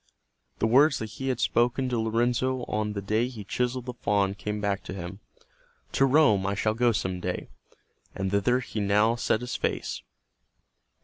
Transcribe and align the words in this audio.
The 0.57 0.65
words 0.65 0.97
that 0.97 1.11
he 1.11 1.27
had 1.27 1.39
spoken 1.39 1.87
to 1.89 1.99
Lorenzo 1.99 2.63
on 2.63 2.93
the 2.93 3.03
day 3.03 3.27
he 3.27 3.43
chiseled 3.43 3.85
the 3.85 3.93
faun 3.93 4.33
came 4.33 4.59
back 4.59 4.83
to 4.85 4.95
him, 4.95 5.19
"To 5.91 6.07
Rome 6.07 6.43
I 6.47 6.55
shall 6.55 6.73
go 6.73 6.91
some 6.91 7.19
day," 7.19 7.49
and 8.15 8.31
thither 8.31 8.61
he 8.61 8.79
now 8.79 9.15
set 9.15 9.41
his 9.41 9.55
face. 9.55 10.01